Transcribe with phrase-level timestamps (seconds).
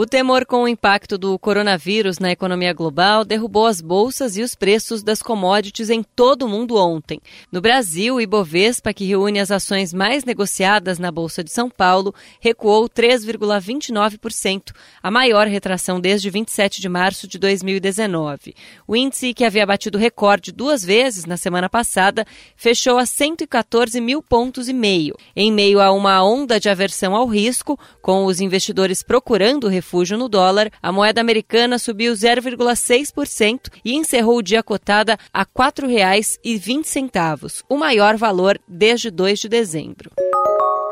[0.00, 4.54] O temor com o impacto do coronavírus na economia global derrubou as bolsas e os
[4.54, 7.20] preços das commodities em todo o mundo ontem.
[7.50, 12.14] No Brasil, o Ibovespa, que reúne as ações mais negociadas na Bolsa de São Paulo,
[12.38, 14.70] recuou 3,29%,
[15.02, 18.54] a maior retração desde 27 de março de 2019.
[18.86, 24.22] O índice, que havia batido recorde duas vezes na semana passada, fechou a 114 mil
[24.22, 25.16] pontos e meio.
[25.34, 30.18] Em meio a uma onda de aversão ao risco, com os investidores procurando refúgio refúgio
[30.18, 37.64] no dólar, a moeda americana subiu 0,6% e encerrou o dia cotada a R$ 4,20,
[37.66, 40.27] o maior valor desde 2 de dezembro.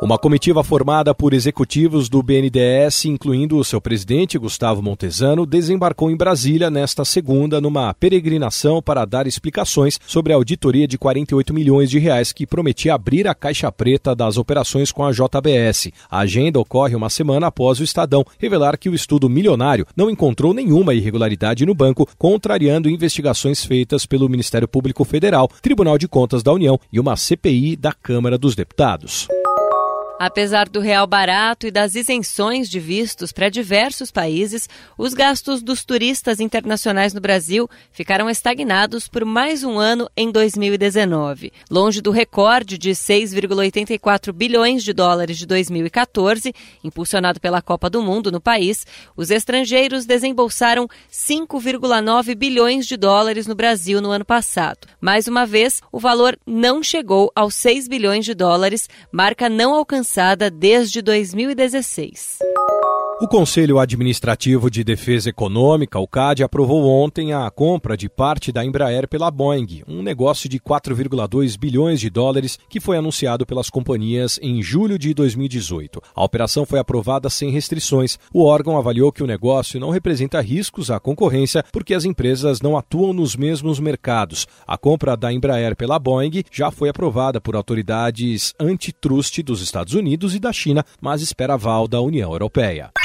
[0.00, 6.16] Uma comitiva formada por executivos do BNDES, incluindo o seu presidente, Gustavo Montesano, desembarcou em
[6.16, 11.98] Brasília nesta segunda numa peregrinação para dar explicações sobre a auditoria de 48 milhões de
[11.98, 15.90] reais que prometia abrir a caixa preta das operações com a JBS.
[16.08, 20.54] A agenda ocorre uma semana após o Estadão revelar que o estudo milionário não encontrou
[20.54, 26.52] nenhuma irregularidade no banco, contrariando investigações feitas pelo Ministério Público Federal, Tribunal de Contas da
[26.52, 29.26] União e uma CPI da Câmara dos Deputados.
[30.20, 35.84] Apesar do real barato e das isenções de vistos para diversos países, os gastos dos
[35.84, 41.52] turistas internacionais no Brasil ficaram estagnados por mais um ano em 2019.
[41.70, 46.52] Longe do recorde de 6,84 bilhões de dólares de 2014,
[46.82, 48.84] impulsionado pela Copa do Mundo no país,
[49.16, 54.88] os estrangeiros desembolsaram 5,9 bilhões de dólares no Brasil no ano passado.
[55.00, 60.07] Mais uma vez, o valor não chegou aos 6 bilhões de dólares, marca não alcançada
[60.08, 62.38] alcançada desde 2016.
[63.20, 68.64] O Conselho Administrativo de Defesa Econômica, o CAD, aprovou ontem a compra de parte da
[68.64, 74.38] Embraer pela Boeing, um negócio de 4,2 bilhões de dólares que foi anunciado pelas companhias
[74.40, 76.00] em julho de 2018.
[76.14, 78.20] A operação foi aprovada sem restrições.
[78.32, 82.76] O órgão avaliou que o negócio não representa riscos à concorrência porque as empresas não
[82.76, 84.46] atuam nos mesmos mercados.
[84.64, 90.36] A compra da Embraer pela Boeing já foi aprovada por autoridades antitrust dos Estados Unidos
[90.36, 92.92] e da China, mas espera aval da União Europeia.